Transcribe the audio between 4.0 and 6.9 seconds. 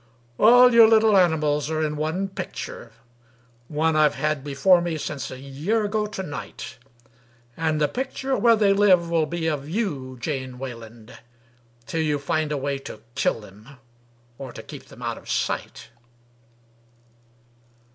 had before me since a year ago to night;